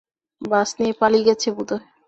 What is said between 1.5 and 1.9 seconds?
বোধহয়।